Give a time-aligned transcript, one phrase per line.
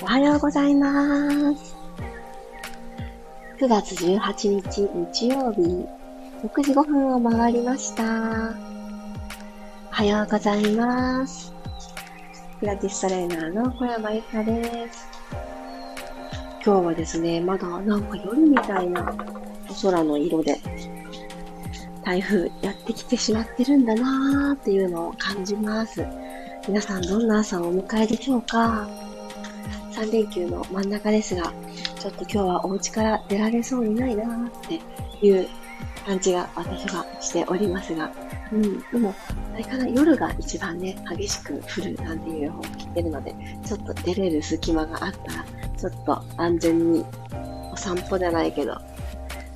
[0.00, 0.88] おはようございま
[1.56, 1.76] す。
[3.58, 5.60] 9月18日日曜日、
[6.46, 8.04] 6時5分を回りました。
[8.04, 8.06] お
[9.90, 11.52] はようございます。
[12.60, 15.08] ピラティストレーナーの小山由かです。
[16.64, 19.12] 今日はですね、まだなんか夜みたいな
[19.68, 20.60] お空の色で、
[22.04, 26.06] 台風やってきてしまってるんだなーっていうのを感じます。
[26.68, 28.88] 皆さんどんな朝をお迎えでしょうか？
[29.98, 31.52] 3連休の真ん中ですが、
[31.98, 35.48] ちょっと今日はお家から出られそうにないなーっていう
[36.06, 38.12] 感じが私はしておりますが、
[38.52, 39.12] うん、でも、
[39.54, 43.34] あれかな、夜が一番ね、激しく降るなんていう予報を聞いてるので、
[43.66, 45.44] ちょっと出れる隙間があったら、
[45.76, 47.04] ちょっと安全に
[47.72, 48.76] お散歩じゃないけど、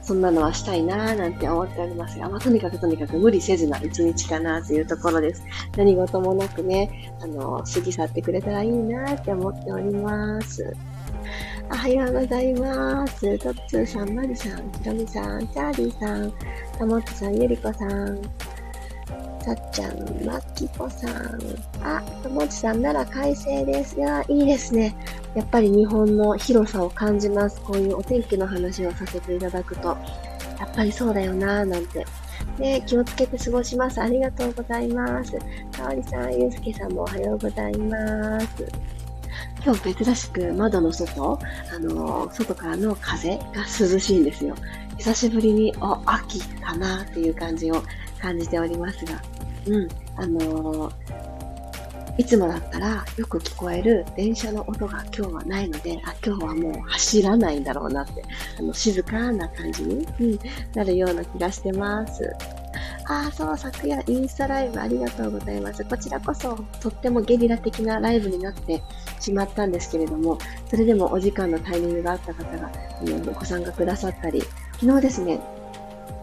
[0.03, 5.45] そんなのはしたいなぁなんて思っておりますが、まあ、とにかくとにかく無理せずな一日かなというところです。
[5.77, 10.77] 何事もなくね、あの、過ぎ去ってくれたらいいなって思っております。
[11.71, 13.39] おはようございます。
[13.39, 16.33] トッツーさん、マリさん、ひろみさん、チャーリーさん、
[16.79, 18.21] たもっちさん、ゆりこさん、
[19.43, 21.41] さっちゃん、まきこさん。
[21.83, 23.97] あ、ともちさん、なら快晴です。
[23.97, 24.95] いや、いいですね。
[25.35, 27.61] やっぱり日本の広さを感じます。
[27.61, 29.89] こういうお天気の話をさせていただくと。
[30.59, 32.07] やっぱりそうだよなぁ、なんて。
[32.59, 34.01] ね、気をつけて過ごします。
[34.01, 35.33] ありがとうございます。
[35.77, 38.47] かわりさん、ゆうすけさんもおはようございます。
[39.65, 41.39] 今日珍しく窓の外、
[41.73, 44.55] あのー、外からの風が涼しいんですよ。
[44.99, 47.83] 久しぶりに、お、秋かなっていう感じを
[48.23, 49.21] 感じておりますが。
[49.67, 49.89] うん。
[50.17, 51.33] あのー
[52.19, 58.23] いつもだったらよく聞こえる電車の音が今日はないので、あ、今日はもう走らないんだろうなって、
[58.59, 60.39] あの、静かな感じに、うん、
[60.75, 62.31] なるような気がしてます。
[63.07, 65.83] ああ、そう、昨夜インスタライブありがとうございます。
[65.85, 68.83] こちらこそ、とってもゲリラ的なライブになって
[69.19, 70.39] しまったんですけれども、
[70.69, 72.71] それでもお時間のタイミングがあった方が、
[73.35, 74.43] ご参加くださったり、
[74.79, 75.41] 昨日ですね、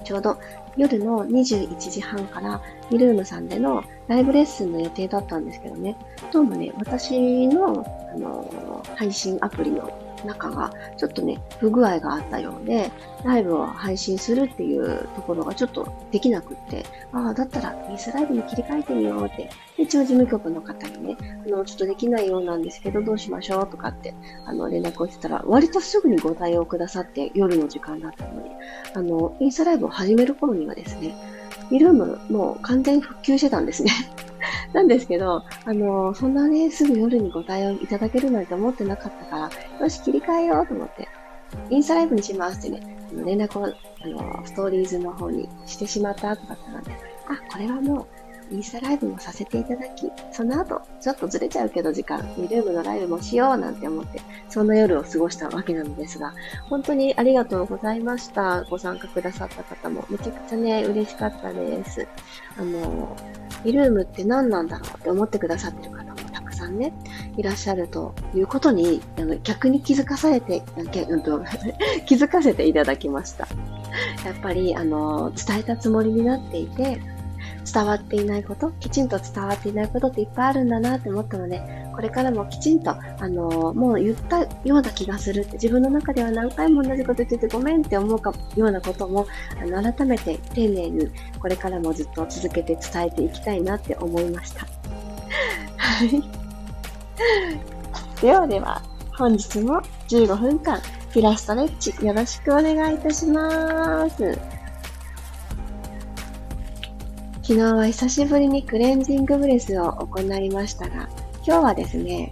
[0.05, 0.39] ちょうど
[0.79, 5.95] 夜の21時半からミルームさんでのライブレッスンの予定だったんですけどね、
[6.31, 9.91] どうもね、私の、あの配信アプリの
[10.25, 12.91] 中がちょっとね、不具合があったようで、
[13.23, 24.13] ライブを配信するっていうところがちょっとできなくって、ああ、だったらインスタライブに切り替えてみようって、で、一応事務局の方にね、あの、ちょっとできないようなんですけど、どうしましょうとかって、
[24.45, 28.49] あの、連絡をしてたら、割とすぐにご対応くださって、夜の時間だったのに、
[28.93, 31.13] あの、インスタライブを始める頃にはですね、
[31.69, 33.91] ミルームもう完全復旧してたんですね。
[34.73, 41.07] なんですけど、あの、そんなね、すぐ夜にご対応いただけるなんて思ってなかったから、よし、切り替えようと思って、
[41.69, 46.91] インスタライブにしますってね、連絡を、あの、ストーリーズの方にしてしまった後だったので、
[47.27, 56.33] あ、これはもう、インスタライブもさせていただき、その後、ちょっとずれちゃうけど時間、ミルームのライブもしようなんて思って、そんな夜を過ごしたわけなのですが、
[56.69, 58.63] 本当にありがとうございました。
[58.63, 62.07] ご参加くださった方も、めちゃくちゃね、嬉しかったです。
[62.57, 63.15] あの、
[63.63, 66.93] ミルームって何なんだろうって思ってくださってる方もたくさんね、
[67.37, 70.63] いらっしゃるということに、あの逆に気づかされて、
[72.05, 73.47] 気づかせていただきました。
[74.25, 76.99] やっぱり、あの、伝えたつもりになっていて、
[77.71, 81.61] 伝わっていないこと、きちんと伝わっていないことっていっぱいあるんだなって思ったので、
[81.93, 89.27] これからもきちんと、あのもう言ったような気がするって、自分の中では何回も同じこと言っててごめんって思うかようなことも、
[89.61, 91.09] あの、改めて丁寧に、
[91.39, 94.67] これからもずっと続けて伝えていきたいなって思いました。
[95.77, 96.23] はい。
[98.21, 98.81] ではでは、
[99.17, 100.79] 本日も15分間、
[101.13, 104.58] ピラストレッチよろしくお願いいたします。
[107.49, 111.09] 昨日は久しぶりにクレンジングブレスを行いましたが、
[111.43, 112.31] 今日はですね、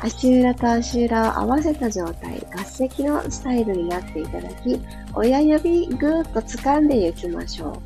[0.00, 4.80] 足裏と足裏を合わせた状態、合席のスタイルになっていただき、
[5.12, 7.82] 親指ぐーっと掴んでいきましょ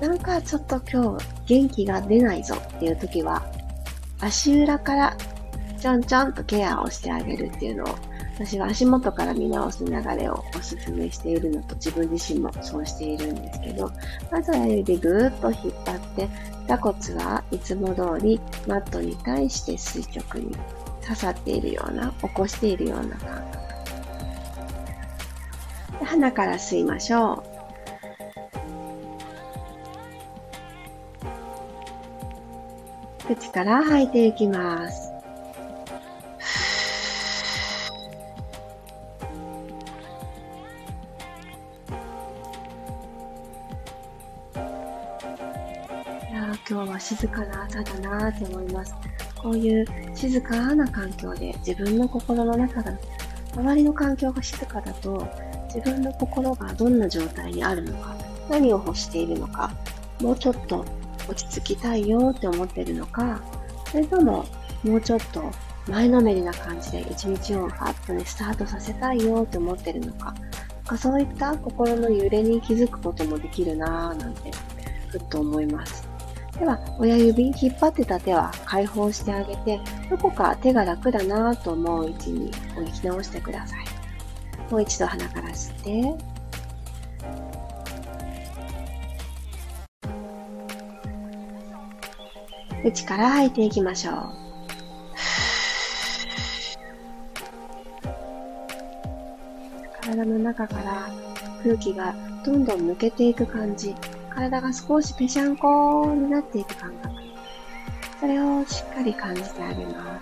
[0.00, 0.06] う。
[0.06, 3.42] なんかちょっと今日元気が出ないぞっていう時は、
[4.20, 5.16] 足裏から
[5.80, 7.88] ちょんちょんとケアをしてあげるっていうのを
[8.38, 13.90] 私は足元から見直す流れをお勧めしているのと自分自身もそうしているんですけど、
[14.30, 16.28] まずは指ぐーっと引っ張って、
[16.68, 20.56] 座骨はいつも通りマットに対して垂直に
[21.02, 23.28] 刺さっているような、起こしているような感
[25.98, 26.04] 覚。
[26.04, 27.42] 鼻から吸いましょ
[33.28, 33.34] う。
[33.34, 35.17] 口から吐いていきます。
[46.98, 48.94] 静かな朝だなって思います。
[49.36, 52.92] こういう静かな環境で自分の心の中が、
[53.54, 55.26] 周りの環境が静かだと、
[55.66, 58.16] 自分の心がどんな状態にあるのか、
[58.48, 59.70] 何を欲しているのか、
[60.20, 60.84] もうちょっと
[61.28, 63.40] 落ち着きたいよって思ってるのか、
[63.90, 64.44] それとも
[64.82, 65.42] もうちょっと
[65.88, 70.34] 前のめりな感じで一日をファッとね、スタートさせたいよって思ってるのか、
[70.86, 74.50] かそういった心の揺れに気づくこともできるなぁなんて、
[75.08, 76.07] ふっと思います。
[76.58, 83.84] では、親指、引っ張ってた手は解放してあげて、どこか手が楽だなと思う位置に置き直してください。
[84.72, 86.38] もう一度鼻から吸って、
[92.84, 94.14] 内から吐いていきましょう。
[100.00, 101.08] 体の中から
[101.62, 102.14] 空気が
[102.44, 103.94] どんどん抜けていく感じ。
[104.38, 107.16] 体が少しぺしゃんこになっていく感覚。
[108.20, 110.20] それをしっかり感じてあげま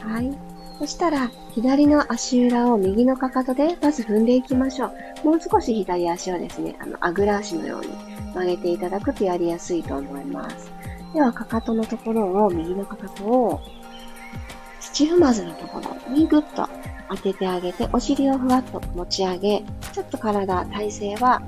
[0.00, 0.06] す。
[0.06, 0.32] はい。
[0.78, 4.86] そしたら、左の足裏を右のかかとでまず踏んでいきましょ
[5.22, 5.26] う。
[5.26, 7.88] もう少し左足をですね、あの、あぐら足のように
[8.32, 10.72] 曲げていただくとやりやすいと思います。
[11.12, 13.60] では、かかとのところを、右のかかとを、
[14.80, 15.78] 土踏まずのとこ
[16.08, 16.66] ろにぐっと
[17.14, 21.42] 当ててあげて、お尻をふわっと持ち上げ、ちょっと体、体勢は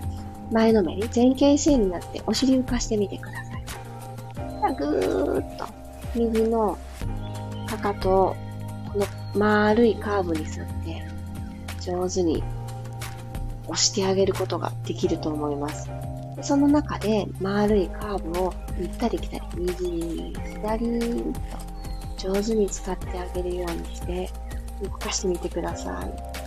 [0.53, 3.65] 前のめり、前傾姿勢になってお尻浮かしてみてください。
[4.61, 5.67] じゃぐーっと
[6.15, 6.79] 右の
[7.67, 8.37] かかとを
[8.93, 11.03] この丸いカーブに沿って
[11.81, 12.43] 上手に
[13.67, 15.89] 押してあげることができると思います。
[16.43, 21.01] その中で丸いカーブを行ったり来たり、右、左
[22.19, 24.31] と上手に使ってあげるようにして
[24.83, 26.45] 動かしてみてください。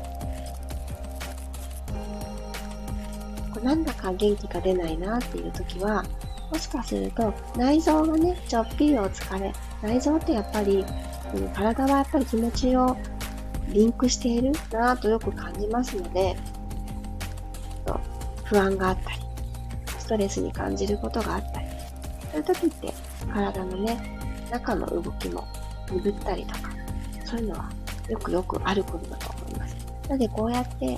[3.64, 6.04] なんだか元気が出ないなっていう時は、
[6.52, 9.52] もしかすると内臓がね、ちょっぴりお疲れ。
[9.82, 10.86] 内臓ってやっぱり、
[11.34, 12.96] うん、体はやっぱり気持ちを
[13.70, 16.38] リンクしているなぁとよく感じますので、
[18.46, 19.18] 不安があったり、
[20.00, 21.68] ストレスに感じることがあったり、
[22.32, 22.94] そういう時って
[23.34, 24.20] 体のね、
[24.50, 25.44] 中の動きも
[25.92, 26.70] 鈍ったりとか、
[27.26, 27.70] そういうのは
[28.10, 29.76] よくよくあることだと思います。
[30.10, 30.98] なのでこうやって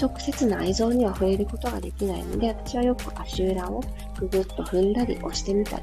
[0.00, 3.82] 直接内臓には触れることができないので、私はよく足裏を
[4.18, 5.82] ぐぐっと踏んだり押してみたり、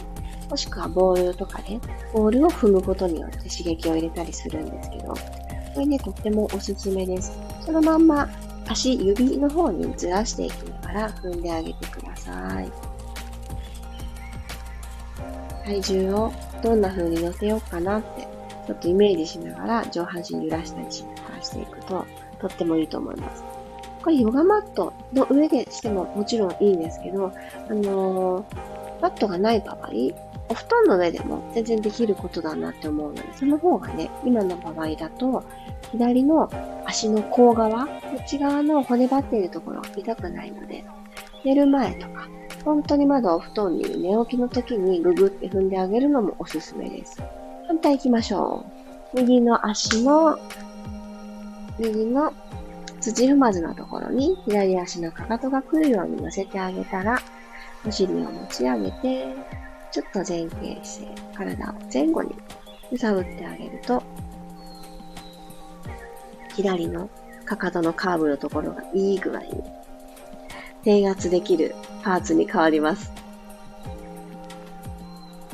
[0.50, 1.80] もしくはボールとかで、
[2.14, 7.32] ボールを踏むことによって刺激を入れたりするんですけど、これね、とってもおすすめです。
[7.66, 8.30] そのまんま
[8.68, 12.72] 足、指の方にずらしていきながら踏んであげてください。
[15.66, 18.28] 体重をどんな風に乗せようかなって、
[18.70, 22.06] ちょっとイメージしながら上半身揺らしたりしながらしていくと、
[22.40, 23.44] とってもいいと思います。
[24.04, 27.34] これヨガマットの上でしてももちろんいいんですけど、
[27.68, 29.90] あのー、マットがない場合、
[30.50, 35.44] お布団の上でも全然できることだなって思うので、その方がね、今の場合だと、
[35.92, 36.48] 左の
[36.86, 40.86] 足の甲側、内側の骨張っているところが痛くないので、
[41.44, 42.28] 寝る前とか、
[42.64, 47.20] 本当にまだお布団に寝起きの時にググって踏んであげるのもおすすめです。
[47.70, 48.66] 反対行きましょ
[49.14, 49.22] う。
[49.22, 50.40] 右の足の、
[51.78, 52.34] 右の
[53.00, 57.20] 土踏まずのところに左足のかかとが来るように乗せてあげたら、
[57.86, 59.36] お尻を持ち上げて、
[59.92, 62.34] ちょっと前傾姿勢、体を前後に
[62.90, 64.02] 揺さぶってあげると、
[66.56, 67.08] 左の
[67.46, 69.64] かかとのカーブのところがいい具合に
[70.84, 73.14] 低圧できるパーツに変わります。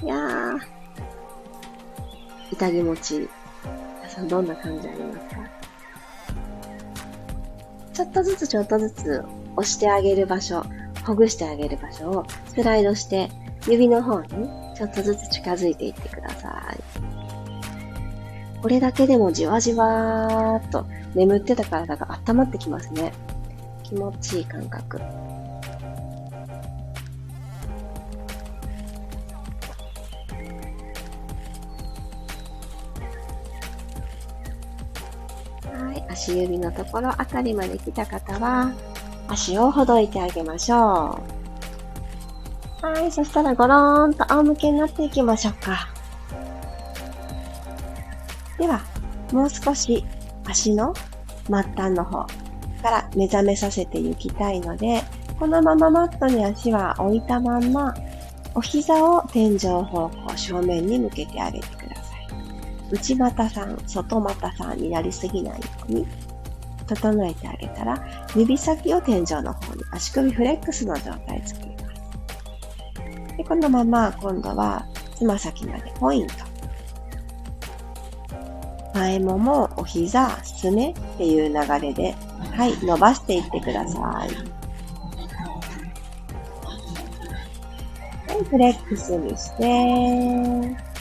[0.02, 0.35] いやー、
[2.56, 3.30] 痛気持ち、
[3.98, 5.42] 皆さんどんな感じありますか？
[7.94, 9.24] ちょっとずつちょっとずつ
[9.58, 10.64] 押してあげる場所、
[11.06, 13.30] ほぐしてあげる場所をスライドして
[13.68, 14.30] 指の方に
[14.76, 16.80] ちょっとずつ近づいていってください。
[18.62, 23.12] これだけでもじわじわーっと眠ってた体が温まってきますね。
[23.84, 25.02] 気持ちいい感覚。
[36.26, 38.74] 足指のところあたりまで来た方は、
[39.28, 41.22] 足をほどいてあげましょ
[42.82, 42.86] う。
[42.86, 45.88] はい、そしたらゴローンと仰向けになっていきましょうか。
[48.58, 48.82] では、
[49.32, 50.04] もう少し
[50.48, 50.94] 足の
[51.46, 52.26] 末端の方
[52.82, 55.04] から目覚めさせていきたいので、
[55.40, 57.94] このままマットに足は置いたまんま、
[58.56, 61.85] お膝を天井方向正面に向けてあげてください。
[62.92, 66.08] 内股さん、外股さんになりすぎないように
[66.88, 73.38] 整えてあげたら、指先を天井の方に足首フレックスの状態作ります。
[73.38, 76.34] で、このまま今度はつま先までポイント。
[78.94, 82.16] 前もも、お膝、すねっていう流れで、
[82.56, 84.02] はい、伸ばしていってください。
[84.02, 84.26] は
[88.40, 90.95] い、フレックスにして、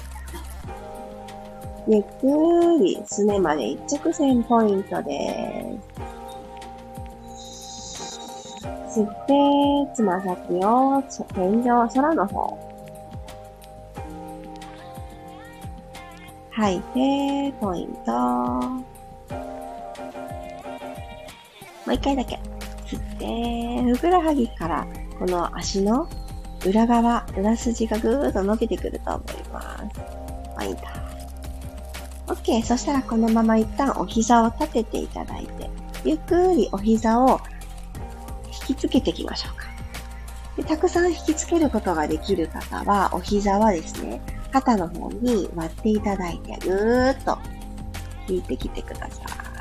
[1.86, 5.82] ゆっくりすねまで一直線ポイントで
[7.36, 9.00] す。
[9.00, 11.02] 吸って、つま先を
[11.34, 12.58] 天井、空の方。
[16.52, 18.12] 吐いて、ポイント。
[18.12, 18.84] も
[21.88, 22.40] う一回だけ。
[22.86, 24.86] 吸って、ふくらはぎから
[25.18, 26.08] この足の
[26.64, 30.00] 裏側、裏筋がぐーっと伸びてくると思います。
[30.56, 31.03] ポイント。
[32.34, 32.62] OK。
[32.62, 35.70] そしたらこのまま一旦お膝を立てていただいて、
[36.04, 37.40] ゆっくりお膝を
[38.68, 39.64] 引きつけていきましょうか。
[40.56, 44.20] でたくさん引きつけることができる方は、お膝はですね、
[44.52, 47.38] 肩の方に割っていただいて、ぐーっと
[48.28, 49.54] 引いてきてください。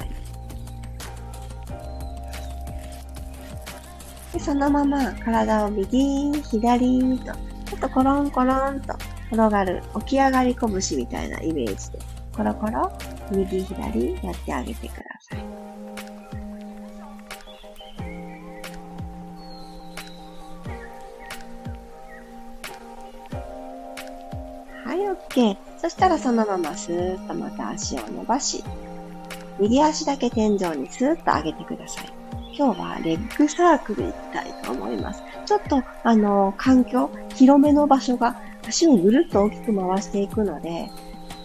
[4.34, 8.96] でそのまま体を右、左と、ちょっとコロンコロンと
[9.32, 12.00] 転がる起き上がり拳みたいなイメージで
[12.36, 12.92] コロコロ、
[13.32, 15.40] 右左やってあげてください。
[24.86, 25.00] はい、
[25.30, 25.58] OK。
[25.78, 28.64] そしたらそのままスーッとまた足を伸ばし、
[29.60, 32.06] 右足だけ天井にスーッと上げてください。
[32.56, 35.24] 今日はレッグサークル行きたいと思います。
[35.46, 38.36] ちょっと、あの、環境、広めの場所が
[38.68, 40.90] 足をぐるっと大きく回していくので、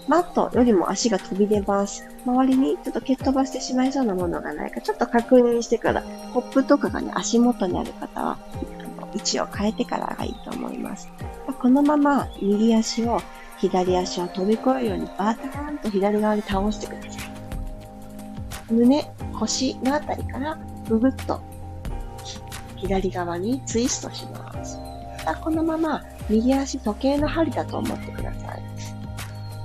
[0.09, 2.05] マットよりも足が飛び出ます。
[2.25, 8.39] 周りにちょっと蹴っ飛ばしてしまいそうなものがないか、ちょっと確認してから、コップとかがね、足元にある方は、
[9.15, 11.09] 位置を変えてからがいいと思います。
[11.61, 13.21] このまま右足を
[13.59, 18.73] 左足を飛び越えるようにバターンと左側に倒してください。
[18.73, 21.41] 胸、腰のあたりからぐぐっと
[22.77, 24.79] 左側にツイストします。
[25.43, 28.28] このまま右足時計の針だと思ってください。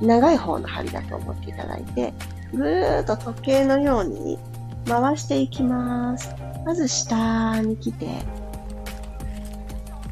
[0.01, 2.13] 長い方の針だと思っていただいて、
[2.53, 4.39] ぐーっと時計のように
[4.87, 6.35] 回していきます。
[6.65, 8.23] まず下に来て、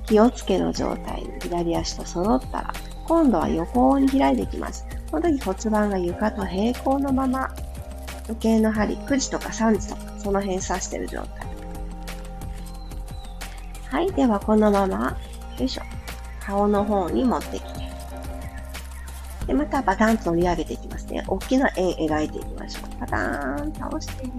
[0.05, 2.73] 気をつけの状態に左足と揃ったら、
[3.07, 4.85] 今度は横に開いていきます。
[5.09, 7.50] この時骨盤が床と平行のまま、
[8.27, 11.47] 時計の針、9時とか3時とか、その辺指してる状態。
[13.89, 14.11] はい。
[14.13, 15.17] では、このまま、
[15.59, 15.81] よいしょ。
[16.39, 17.80] 顔の方に持ってきて。
[19.48, 21.24] で、またバタンと乗り上げていきますね。
[21.27, 23.00] 大きな円描いていきましょう。
[23.00, 24.31] バターン倒して。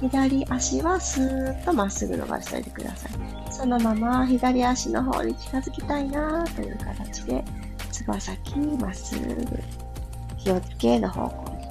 [0.00, 3.12] 左足はスーッとまっすぐ伸ばしておいてください。
[3.50, 7.42] そのまま左足の方に近づきたいなという形で、
[7.90, 9.34] つば先にまっすぐ、
[10.36, 11.66] 気をつけの方向に。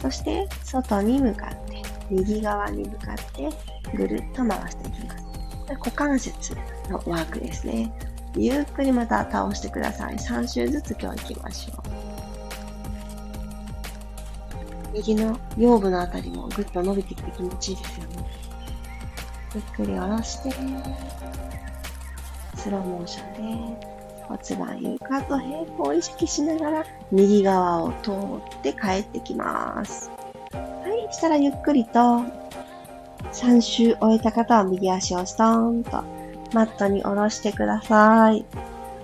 [0.00, 3.50] そして、外に向かって、右側に向かって、
[3.96, 5.24] ぐるっと回していきます。
[5.24, 6.54] これ股関節
[6.88, 7.92] のワークですね。
[8.36, 10.16] ゆっくりまた倒してください。
[10.16, 11.82] 3周ずつ今日行きましょう。
[14.94, 18.26] 右の腰部のあたりもぐっと伸びてきて気持ちいいですよね。
[19.54, 20.50] ゆっくり下ろして、
[22.56, 23.94] スローモーションで
[24.26, 30.10] 骨盤床と平行を意識しながら右側を通って帰ってきます。
[30.52, 32.24] はい、したらゆっくりと
[33.32, 36.02] 3周終えた方は右足をストーンと
[36.54, 38.44] マットに下ろしてください。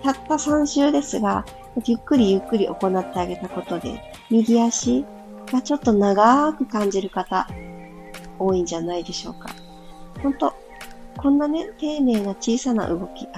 [0.02, 1.44] たった3周ですが、
[1.84, 5.04] ゆっくりゆっくり行ってあげたことで、右足
[5.52, 7.46] がちょっと長く感じる方、
[8.38, 9.50] 多いんじゃないでしょうか。
[10.22, 10.54] ほんと、
[11.18, 13.28] こんなね、丁寧な小さな動き、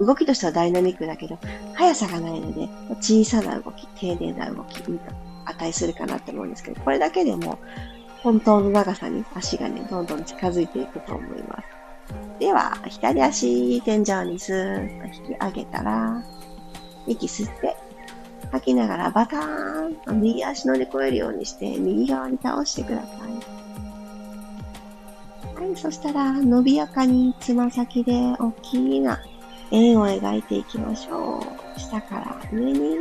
[0.00, 1.38] 動きとしてはダイナミックだけど、
[1.74, 2.68] 速さがないので、
[3.00, 4.98] 小さな動き、丁寧な動きに
[5.44, 7.58] 値するかなって思うんですけど、これだけでも、
[8.22, 11.73] 本当の長さに足がね、どんどん近づいていくと思います。
[12.38, 16.22] では、左足天井にスーッと引き上げたら、
[17.06, 17.76] 息吸って、
[18.50, 23.32] 吐きながらバターンと右足乗り越えるようにして右側に倒してください。
[25.60, 29.20] はい、そしたら伸びやかにつま先で大きな
[29.70, 31.42] 円を描いていきましょ
[31.76, 31.80] う。
[31.80, 32.98] 下から上に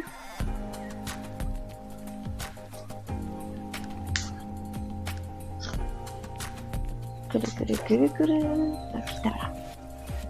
[7.39, 9.53] くるくるくるくるときたら、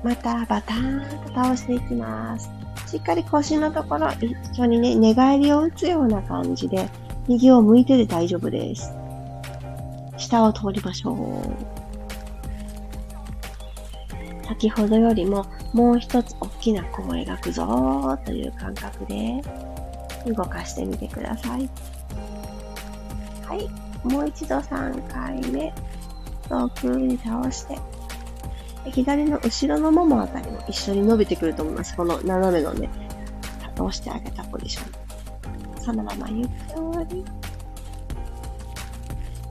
[0.04, 2.50] またバターンと倒していきます。
[2.88, 6.88] しっかり腰のところ、一緒にね、寝返りを打つような感じで、
[7.28, 8.94] 右を向いてで大丈夫です。
[10.18, 11.74] 下を通りましょう。
[14.46, 19.42] 先ほどよりももう一つ大きな声を描くぞという感覚で
[20.28, 21.70] 動かしてみてください。
[23.46, 23.70] はい。
[24.08, 25.74] もう一度3回目。
[26.54, 27.78] 遠くに倒して。
[28.92, 31.96] 左の後ろのももあたりも一緒に伸びてくると思います。
[31.96, 32.90] この斜めのね、
[33.76, 35.82] 押してあげたポジション。
[35.82, 37.24] そのままゆっくり。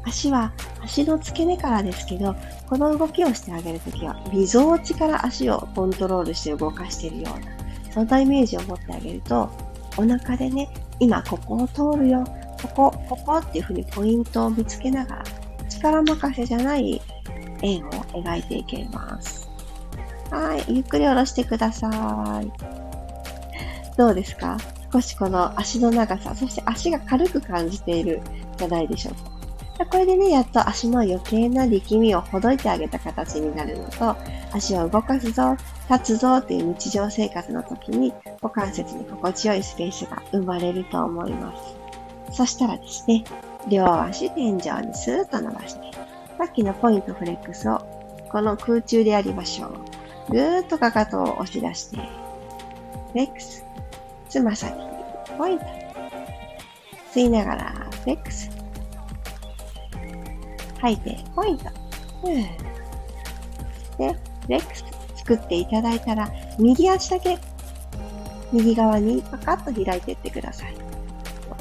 [0.05, 2.35] 足は足の付け根からですけど、
[2.69, 9.49] この動きをしてあげるときは、微増値から足をコントロールして動かしているような、そんなイメージを持ってあげると、
[9.97, 10.69] お腹でね、
[10.99, 12.25] 今ここを通るよ、
[12.61, 15.25] ここ、ここっていうふうにポイントを見つけながら、
[15.91, 17.01] 力任せじゃない
[17.63, 19.51] 円を描いていけます。
[20.31, 21.91] はい、ゆっくり下ろしてくださ
[22.43, 22.53] い。
[23.97, 24.57] どうですか？
[24.93, 28.21] 少しこの足の長さ、そして足が軽く感じている
[28.57, 29.15] じゃないでしょう
[29.79, 29.87] か。
[29.87, 34.17] これでね、やっと足の余計な力みをほどいてあげた形になるのと、
[34.53, 35.57] 足を動かすぞ、
[35.91, 41.55] 立つぞっていう日常生活の時に、股関節に心地よいスペースが生まれると思いま
[42.31, 42.37] す。
[42.37, 43.25] そしたらですね、
[43.69, 44.61] 両足天井に
[44.95, 45.93] スーッと伸ばして、
[46.39, 47.79] さっきのポイントフレックスを
[48.31, 50.33] この空中でやりましょう。
[50.33, 52.03] ぐーっとかかとを押し出して、フ
[53.15, 53.65] レックス、
[54.29, 54.75] つま先、
[55.39, 55.65] ポイント。
[57.13, 58.51] 吸いながら、フレックス。
[60.81, 61.65] 吐いて、ポイント。
[62.23, 62.35] ふー。
[63.99, 64.17] で、
[64.49, 64.85] レックス
[65.17, 67.39] 作っていただいたら、右足だけ、
[68.53, 70.92] 右側にパカッと開いていってください。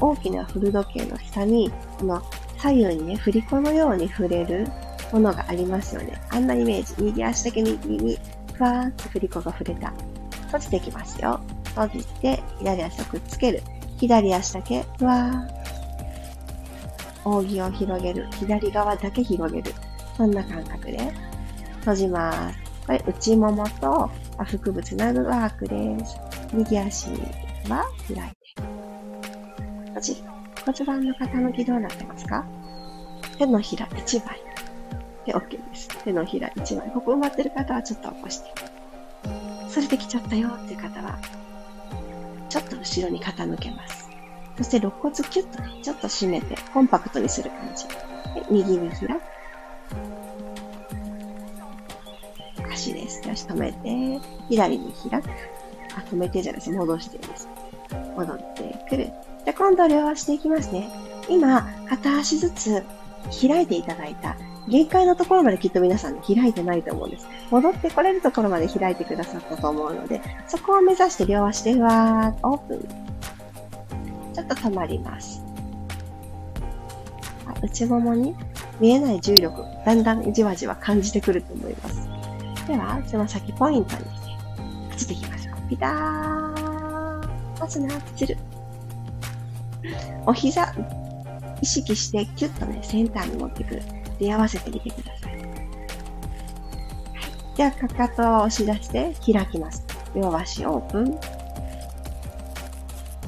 [0.02, 2.20] 大きな古時計の下に、この
[2.58, 4.66] 左右にね、振り子のように触れる
[5.12, 6.20] ものがありますよね。
[6.30, 7.00] あんなイメージ。
[7.00, 8.18] 右足だけ右に、
[8.52, 9.92] ふわーって振り子が触れた。
[10.46, 11.40] 閉じてきますよ。
[11.76, 13.62] 閉じて、左足をくっつける。
[13.98, 17.28] 左足だけ、ふわー。
[17.28, 18.26] 扇を広げる。
[18.32, 19.72] 左側だけ広げる。
[20.16, 20.98] そんな感覚で
[21.78, 22.58] 閉じます。
[22.86, 26.18] これ内ももと腹部つなぐワークです。
[26.52, 27.06] 右足
[27.68, 28.62] は開いて。
[30.00, 30.22] じ。
[30.64, 32.44] 骨盤の傾きどうなってますか？
[33.38, 34.40] 手のひら1枚。
[35.26, 35.88] で OK です。
[36.04, 36.90] 手のひら1枚。
[36.90, 38.50] ここ埋まってる方はちょっと起こして。
[39.68, 41.18] それできちゃったよっていう方は、
[42.48, 44.10] ちょっと後ろに傾けます。
[44.58, 47.86] そして肋骨キュッとね、ちょっと締めて、コンパクトにする感じ。
[48.50, 49.22] 右に開く。
[52.70, 53.22] 足です。
[53.30, 55.30] 足止めて、左に開く。
[55.96, 56.70] あ、止めてじゃないです。
[56.70, 57.48] 戻していいです。
[58.14, 59.10] 戻ってくる。
[59.44, 60.88] で、今度両足でいきますね。
[61.28, 62.84] 今、片足ずつ
[63.46, 64.36] 開いていただいた。
[64.68, 67.26] 限界のところまできっと皆さん開いてないと思うんです。
[67.50, 72.80] 戻ってこれるところまで開いてくださったと思うので、そこを目指して両足でふわーっとオープン。
[74.34, 75.42] ちょっと止まります。
[77.60, 78.34] 内ももに
[78.80, 82.08] 見えない重力、だんだんじわじわ感じてくると思います。
[82.66, 84.30] では、つま先ポイントにして、
[84.90, 85.68] 立ちていきましょう。
[85.68, 87.28] ピター
[87.58, 88.38] まずな、立ちる。
[90.26, 90.74] お膝、
[91.60, 93.82] 意識してキュッとね、センターに持ってくる。
[94.18, 95.32] で、合わせてみてください。
[95.32, 95.42] はい。
[97.56, 99.84] では、かかとを押し出して開きます。
[100.14, 101.18] 両足オープン。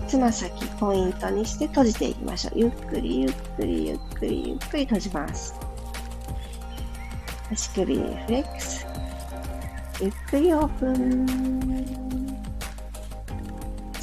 [0.06, 2.58] つま先ポイントにして閉じていきましょう。
[2.58, 5.54] ゆっくりゆっくりゆっくりゆっくり閉じます。
[7.50, 8.86] 足首にフレックス。
[10.00, 12.23] ゆっくりオープン。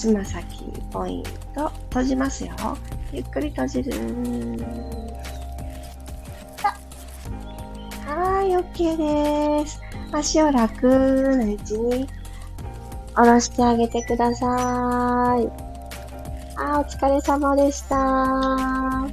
[0.01, 2.55] つま先ポイント閉じますよ。
[3.13, 3.91] ゆっくり閉じる。
[8.07, 9.79] はい、OK です。
[10.11, 10.87] 足を楽
[11.37, 12.09] な位置に
[13.13, 15.47] 下ろしてあげてください。
[16.57, 19.07] あお疲れ様でした。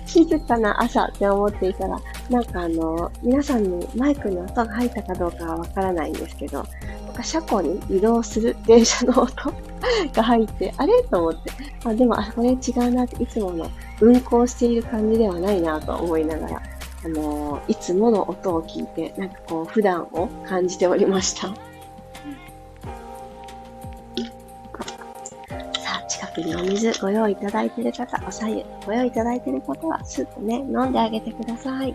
[0.06, 6.64] 静かな朝って思っていたら、なんかあの、皆さんにマイクに音が入ったかどうかはわからないんですけど、
[7.06, 9.52] なんか車庫に移動する電車の音
[10.14, 11.02] が入って、あれ？
[11.04, 11.50] と思って、
[11.84, 12.54] あ、でも、あ、これ違
[12.88, 16.62] うなって、いつもの運行している感じではないなと思いながら、
[17.04, 21.54] あのいつもの音を聞いて、なんかこう、普段を感じておりました。
[26.34, 31.94] くにお水ご用意いただいている方、お左右ご用意いただいている方は、スープね、飲んであげてください。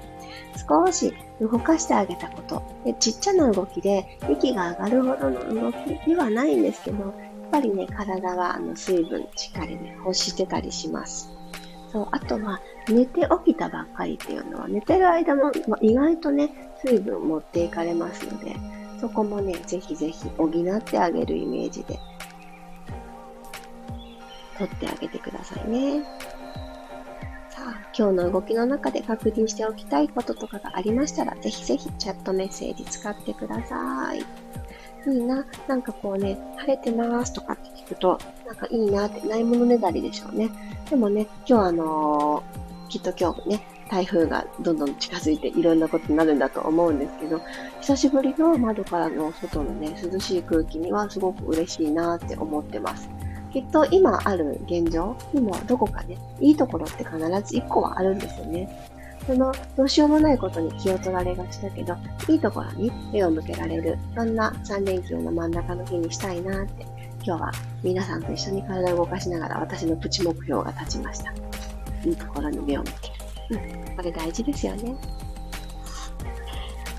[0.67, 2.63] 少し動かしてあげたこと。
[2.85, 7.13] でちっちゃな動きで、息が上がるほどの動きではないんですけど、やっ
[7.51, 11.29] ぱりね、体はあの水分しっかりね、欲してたりします。
[11.91, 16.49] そう、あとは、寝て起きたばっかりっていうのは、寝てる間も、ま意外とね、
[16.85, 18.55] 水分持っていかれますので、
[19.01, 21.99] そこもね、ぜひぜひ補ってあげるイメージで
[24.59, 26.03] 取ってあげてくださいね。
[27.49, 34.19] さあ、今日の動きの中で確認しておきたいこととかがありましたら、ぜひぜひチャットメッセージ使ってください。
[35.09, 40.49] いいな、なんかこうね、晴れてますとかって聞くと、なんかいいなって、ないものねだりでしょうね。
[40.89, 47.41] でもね、今日あのー、きっと今日ね、台風がどんどん近づいていろんなことになるんだと思うんですけど、
[47.81, 53.09] 久しぶりの窓からの外のね、涼しい空気にはすごく嬉しいなって思ってます。
[53.51, 58.69] きっと今ある現状にもどこかね、いいところって必ず一個はあるんですよね。
[59.25, 61.95] その、どうしようもないことに気を取られがちだけど、
[62.27, 66.85] いいところに目を向けられる、そんな3連休の真ん中の日にしたいなって、
[67.23, 67.51] 今日は
[67.83, 71.33] 皆さんと一緒に体を動かしながら私のプチ目標が立ちました。
[72.05, 73.61] いいところに目を向ける。
[73.87, 74.95] うん、これ大事ですよね。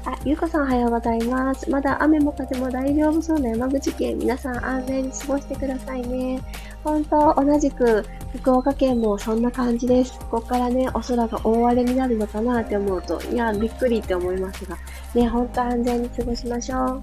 [0.07, 1.69] あ、ゆうこさんおはようございます。
[1.71, 4.17] まだ雨も風も大丈夫そうな山口県。
[4.17, 6.41] 皆さん安全に過ごしてくださいね。
[6.83, 10.19] 本当、同じく、福岡県もそんな感じです。
[10.31, 14.79] ここからね、お空が大荒れになるのかなって思うと、いや、びっくりって思いますが、
[15.15, 17.03] ね、ほんと安全に過ごしましょう。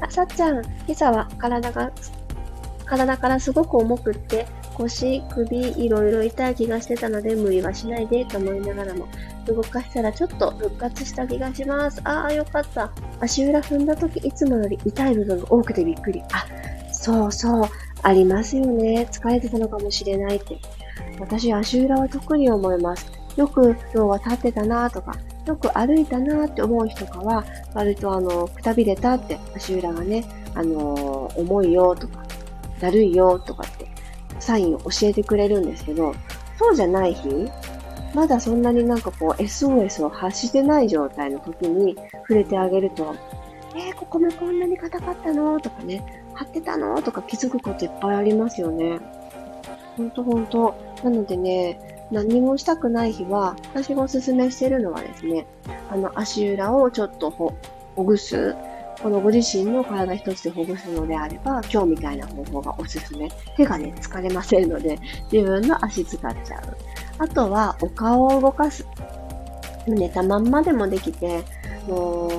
[0.00, 1.92] あ、さっちゃん、今朝は体が、
[2.86, 4.46] 体からすごく重くって、
[4.78, 9.06] 腰、首、いろいろ痛い気がしてたので無理はしないでと思いながらも、
[9.46, 12.00] 動かしたらちょっと復活した気がします。
[12.04, 12.92] ああ、よかった。
[13.20, 16.22] 足裏踏んだ時いつもより痛い部分が多くてびっくり。
[16.32, 16.46] あ、
[16.92, 17.68] そうそう。
[18.02, 19.08] ありますよね。
[19.10, 20.58] 疲れてたのかもしれないって。
[21.18, 23.06] 私、足裏は特に思います。
[23.36, 25.14] よく今日は立ってたなとか、
[25.46, 32.24] よく歩いたなって思う人かは、割とあの、くたびれたって足裏がね、あのー、重いよとか、
[32.80, 33.85] だるいよとかって
[34.40, 36.14] サインを教えてくれるんですけど、
[36.58, 37.50] そうじゃない日、
[38.14, 43.14] まだそんなになんかこう SOS を発してない状態の時に触れてあげると、
[43.74, 45.60] えー、ここもこんなに硬かったの？
[45.60, 47.02] とかね、貼ってたの？
[47.02, 48.98] とか気づくこといっぱいありますよね。
[49.96, 50.74] ほんとほんと。
[51.04, 55.46] なのでね、何もしたくない日は、私がおすすめしてるのはですね、
[55.90, 57.52] あの足裏をちょっとほ
[58.02, 58.54] ぐす。
[59.02, 63.30] このご自身の体一つでほぐすのであれば、今日みたいな方法がおすすめ。
[63.56, 64.98] 手がね、疲れませんので、
[65.30, 66.76] 自分の足使っちゃう。
[67.18, 68.86] あとは、お顔を動かす。
[69.86, 71.44] 寝たまんまでもできて、
[71.86, 72.30] もう、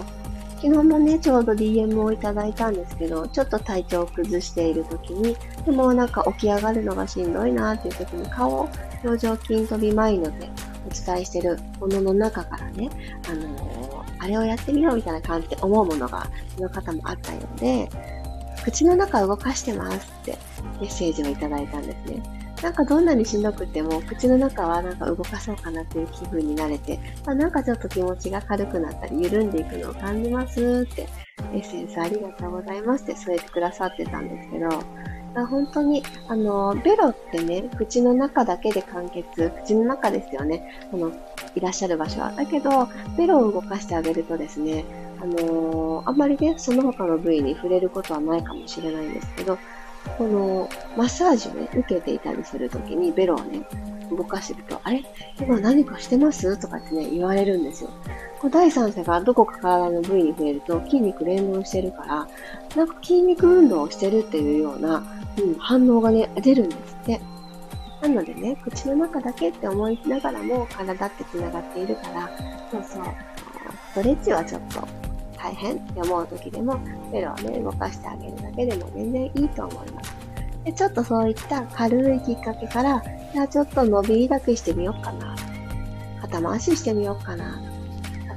[0.55, 8.67] 昨日もね、ちょうど DM をいただいたんですけど、ちょっと体調を崩している時に、でもなんか起き上がるのがしんどいなっていう時に顔、
[9.03, 10.49] 表情筋飛び前ので
[10.87, 12.89] お伝えしてるものの中からね、
[13.29, 13.96] あのー、
[14.27, 17.89] あれをやってみようみたいな感じで思うものが、その方もあったようで、
[18.65, 20.37] 口の中動かしてますって
[20.81, 22.21] メッセージをいただいたんですね。
[22.61, 31.07] なんかどんなにしんどくても、口の中はなんか動かそうかなっていう気分になれて、あなんかちょっと気持ちが軽くなったり、緩んでいくのを感じますって、
[31.53, 34.67] エッセンスありがとうございますって添えてくださってたんですけど、
[35.35, 41.11] まあ本当に、あの、ベロってね、口の中だけで完結、口の中ですよね、この、
[41.57, 42.31] いらっしゃる場所は。
[42.31, 44.85] だけど、ベロを動かしてあげるとですね、
[45.19, 49.57] あのー、あんまりね、その他の部位に触れることはないかもしれないんですけど、
[50.17, 53.67] このマッサージをね、受けていたりするときにベロをね、
[54.09, 55.03] 動かしてると、あれ？
[55.39, 56.57] 今何かしてます？
[56.61, 57.89] とかってね、言われるんですよ。
[58.39, 62.27] こ第三者がどこか体の部位に触れると筋肉連動してるから、
[62.75, 65.03] なんか筋肉運動をしてるっていうような、
[65.37, 67.19] うん、反応がね、出るんですって。
[68.01, 72.29] なのでね、口の中だけって思いながらも体って繋がっているから、
[72.71, 73.03] そうそう、
[73.91, 74.87] ストレッチはちょっと
[75.37, 76.79] 大変って思う時でも、
[77.11, 80.15] ベロをね、動かしてあげるだけでも全然いいと思います。
[80.63, 83.01] でちょっとそういった軽いきっかけから、
[83.33, 85.35] じゃあちょっと伸び抱きしてみようかな。
[86.21, 87.61] 肩回ししてみようかな。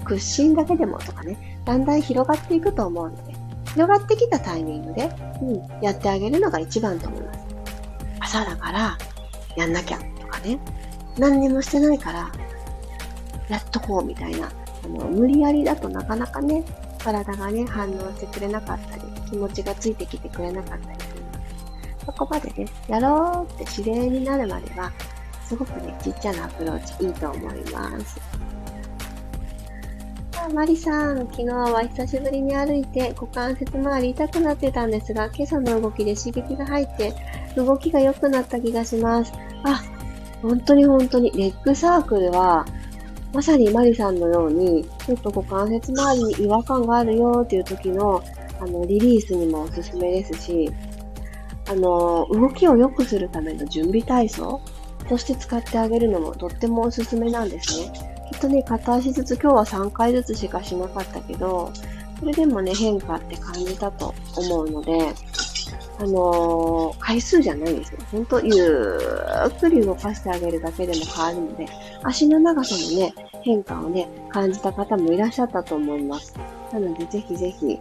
[0.04, 3.34] 屈伸だけでもとかね、だんだん広がっていくと思うので、
[3.72, 5.10] 広がってきたタイミングで、
[5.42, 7.40] うん、やってあげるのが一番と思います。
[8.20, 8.98] 朝だから、
[9.56, 10.58] やんなきゃとかね、
[11.18, 12.30] 何にもしてないから、
[13.48, 14.50] やっとこうみたいな、
[14.84, 16.64] あの、無理やりだとなかなかね、
[16.98, 21.38] 体がね、反応してくれなかったり、気持ちがついてきてくれなかったりするので、
[22.06, 24.92] そこまでね、やろうって自然になるまでは、
[25.44, 28.20] すごくね、ちっちゃなアプローチいいと思います。
[30.32, 37.12] さあ、マリさん、昨日は久しぶりに歩いて股関節周り痛くなってたんですが、今朝の動きで刺激が入って、
[37.56, 39.32] 動きが良くなった気がします。
[39.64, 39.82] あ、
[40.42, 42.64] 本当に本当に、レッグサークルは、
[43.32, 48.22] まさにマリさんのように、ちょっと股関節周りに違和感があるよっていう時の、
[48.60, 50.70] あの、リリースにもおすすめですし、
[51.68, 54.60] あの、動きを良くするための準備体操
[55.08, 57.92] として使ってあげるのもとってもおすすめなんですね。
[58.32, 61.72] きっとね、片足ずつ今日は3回ずつしかしなかったけど、
[62.18, 65.14] それでもね、変化って感じたと思うので、
[66.00, 67.98] あのー、回数じゃないんですよ。
[68.10, 68.98] ほんと、ゆ
[69.48, 71.66] っくり動かしてあげるだけでも変わるので、
[72.02, 76.34] 足の長さのね、変化をね、感じた方もいらっしゃったと思います。
[76.72, 77.78] なので、ぜひぜひ、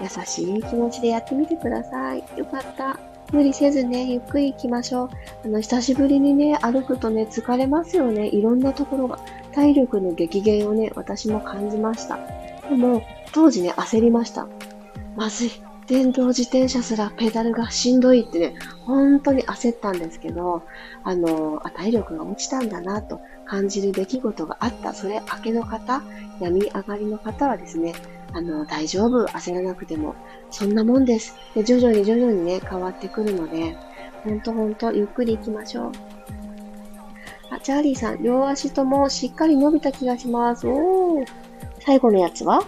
[0.00, 2.24] 優しい気持ちでやってみてください。
[2.36, 2.98] よかった。
[3.30, 5.10] 無理せずね、ゆっくり行きましょう。
[5.44, 8.28] あの、久しぶりにね、歩くとね、疲れますよね。
[8.28, 9.18] いろんなところが。
[9.52, 12.18] 体力の激減をね、私も感じました。
[12.68, 14.48] でも、当時ね、焦りました。
[15.14, 15.50] まずい。
[15.90, 18.54] 電動自転車すらペダルがしんどいってね、
[18.86, 20.62] 本当に焦ったんですけど、
[21.02, 26.00] あの、あ体力が落ちたんだなと感じる出来事があった、それ明けの方、
[26.40, 27.92] 闇上がりの方はですね、
[28.32, 30.14] あの、大丈夫、焦らなくても、
[30.52, 31.34] そんなもんです。
[31.56, 33.76] で、徐々に徐々にね、変わってくるので、
[34.22, 35.92] ほんとほんと、ゆっくり行きましょう。
[37.50, 40.68] あ、チャーリーさん、両足ともしっかり伸びた気がします。
[40.68, 41.26] おー。
[41.80, 42.62] 最後のやつは？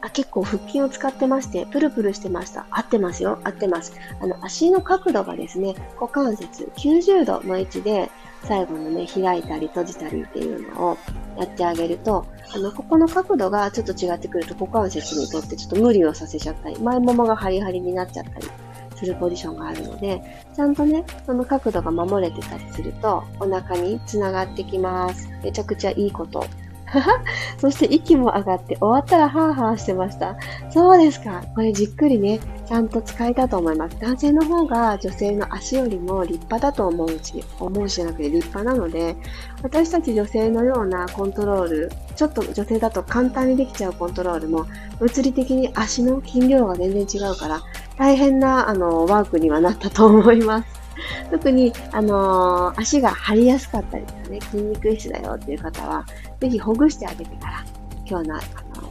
[0.00, 2.66] あ、結構腹筋を使ってまして、プルプルしてました。
[2.70, 3.40] 合ってますよ。
[3.44, 3.92] 合ってます。
[4.20, 8.10] あの、足の角度がですね、股関節90度の位置で、
[8.44, 10.98] 最後のね、開いたり閉じたりっていうのを
[11.36, 18.46] やってあげると、あの、ここの角度がちょっと違ってくると股関節にとってちょっと無理をさせちゃったり、前ももがハリハリになっちゃったり
[18.94, 20.22] するポジションがあるので、
[20.54, 25.28] ちゃんとね、その角度が守れてたりすると、お腹につながってきます。
[25.42, 26.46] めちゃくちゃいいこと
[27.60, 30.36] そして息も上がって終わったらハーハーしてました。
[30.70, 31.42] そうですか。
[31.54, 33.98] これじっくりね、ちゃんと使えたと思います。
[33.98, 39.16] 男性の方が女性の足よりも立派だと思うし、思うしじゃなくて立派なので、
[39.62, 44.66] 私たち女性のようなコントロール、ちょっと女性だと簡単にできちゃうコントロールも、
[44.98, 47.60] 物理的に足の筋量が全然違うから、
[47.96, 50.87] 大変な、あの、ワークにはなったと思います。
[51.30, 56.04] 特に、あのー、足が張りやすかったりとかね、筋肉質だよっていう方は、
[56.40, 57.64] ぜひほぐしてあげてから、
[58.06, 58.42] 今日のあの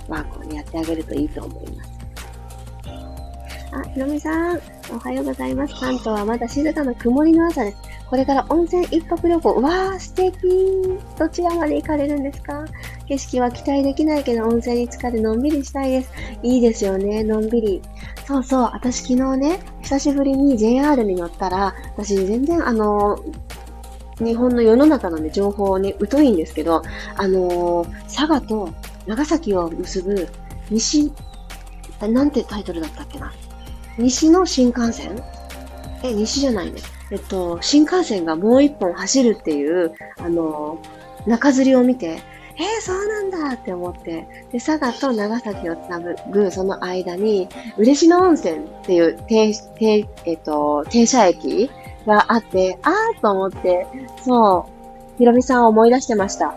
[0.08, 1.98] ワークを、ね、やってあげるといいと思います。
[3.72, 5.76] あ、ひろみさん、おはようございます。
[5.76, 7.78] 関東はまだ静かな曇りの朝です。
[8.10, 9.62] これから温泉一泊旅行。
[9.62, 10.34] わー、素敵
[11.20, 12.66] どちらまで行かれるんですか？
[13.08, 16.12] 景色は期待できないけど温泉に浸かってのんびりしたいです。
[16.42, 17.82] いいですよね、のんびり。
[18.26, 23.18] そうそう、私昨日ね、久しぶりに JR に乗ったら、私全然あの、
[24.20, 26.82] 日本の世の中のね、情報をね、疎いんですけど、
[27.18, 28.70] あのー、佐賀と
[29.06, 30.28] 長崎を結ぶ
[30.70, 31.12] 西、
[32.02, 33.34] なんてタイトルだったっけな？
[33.98, 35.22] 西の新幹線？
[36.04, 36.82] え、西じゃないね。
[37.12, 40.82] えっと、新幹線がもう一本走るっていう、あの、
[41.26, 42.22] 中吊りを見て、
[42.60, 51.70] えー、そうなんだって思って、で、佐賀と長崎をつなぐ、その間に、嬉野温泉っていう停、停、えっと、停車駅
[52.06, 53.86] があって、あーと思って、
[54.24, 56.56] そう、ひろみさんを思い出してました。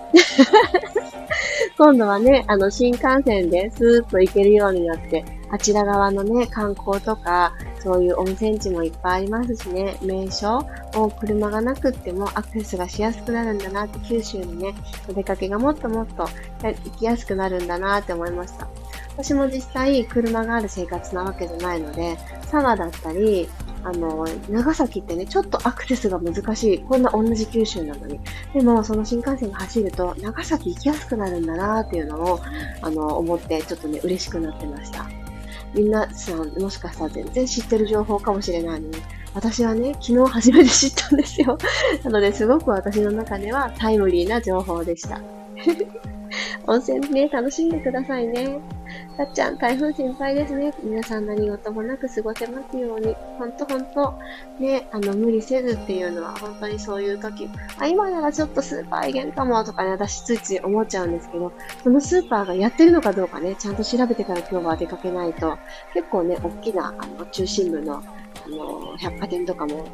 [1.77, 14.75] 今度はね、あの、新幹線でスーッと行けるようになって、あちら側のね、観光とか、そういう温泉地もいっぱいありますしね、名所を車がなくってもアクセスがしやすくなるんだなって、九州にね、
[15.09, 16.29] お出かけがもっともっと
[16.63, 18.69] 行きやすくなるんだなって思いました。
[19.17, 23.49] 私も実際車がある生活なわけじゃないので、佐賀だったり、
[23.83, 26.79] あの、長崎ってね、ちょっとアクセスが難しい。
[26.81, 28.21] こんな同じ九州なのに。
[28.53, 32.41] でも、その新幹線が走ると、長崎行きやすくなるんだなっていうのを、
[32.83, 35.07] あの、思って、ちょっとね、嬉しくなってました。
[35.75, 39.03] みんなさん、もしかしたら全然知ってる情報かもしれないのに、
[39.35, 41.57] 私はね、昨日初めて知ったんですよ。
[42.03, 45.21] なので、すごく私の中ではタイムリーな情報でした。
[46.67, 48.61] 温泉ね、楽しんでくださいね。
[49.17, 50.73] さっちゃん、台風心配ですね。
[50.83, 53.15] 皆さん何事もなく過ごせますように。
[53.39, 54.15] ほんとほんと、
[54.59, 57.49] ね、あの、無理せずっていうのは本当にそういう時。
[57.79, 65.59] あ、今ならちょっとスーパー行けるかもとかね、私ついつい思っちゃうんですけど、そのスーパーがやってるのかどうかね、ちゃんと調べてから今日は出かけないと、
[65.95, 69.85] 結構ね、大きな、あの、中心部の、あの、百貨店とかも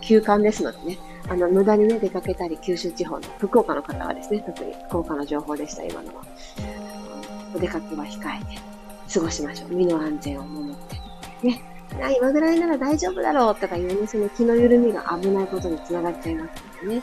[0.00, 6.22] 休館ですのでね、あの、無駄にね、出かけたり、九州地方の、福岡の方はですね、特に福岡の情報でした、今のは。
[7.54, 8.60] お出かけは控えて、
[9.12, 9.74] 過ごしましょう。
[9.74, 11.46] 身の安全を守って。
[11.46, 11.62] ね。
[12.02, 17.02] あ、今ぐらいなら大丈夫だろうとかいうね、その気の緩みが危ないことにつながっちゃいますのでね。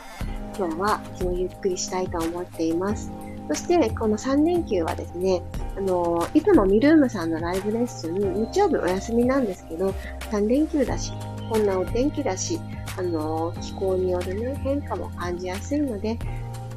[0.56, 3.10] 今日は気をゆっくりしたいと思っています。
[3.48, 5.42] そして、この3連休はですね、
[5.76, 9.94] あの、いつもミルームさんのライブレッスン、日曜日お休みなんですけど、
[10.30, 11.12] 3連休だし、
[11.50, 12.60] こんなお天気だし、
[12.98, 16.18] あの、気候によるね、変化も感じやすいので、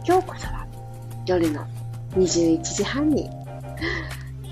[0.07, 0.65] 今日こそは
[1.25, 1.65] 夜の
[2.15, 3.29] 21時半に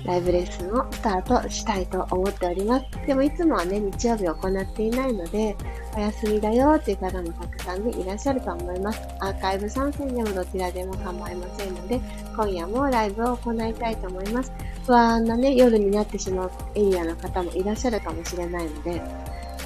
[0.04, 2.84] ライブレッスンをスタートしたいと思っております。
[3.06, 5.56] でもいつもはね、日曜日行っていないので、
[5.96, 9.00] お休みだよっていう方もたくさんね、いらっしゃると思います。
[9.20, 12.00] アーカイブ参戦でもどちらでも構いませんので、
[12.36, 14.52] 今夜もライブを行いたいと思います。
[14.86, 19.02] 不安なね、夜になってしまうエリアの方もいらっしゃるかもしれないので、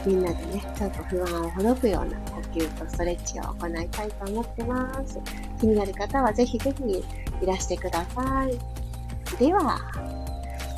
[0.07, 5.19] みんなでね、ちょっと不安をほどくような呼吸とストレッチを行いたいと思ってます。
[5.59, 7.05] 気になる方はぜひぜひ
[7.43, 8.88] いらしてください。
[9.37, 9.79] では、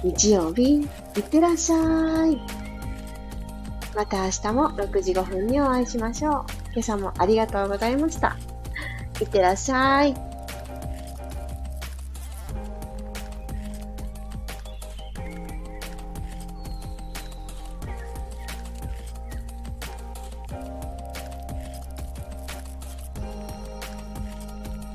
[0.03, 0.81] 日曜日、
[1.17, 2.41] いってらっしゃい。
[3.95, 6.33] また明日も6時5分にお会いしましょう。
[6.73, 8.37] 今朝もありがとうございました。
[9.21, 10.30] いってらっしゃい。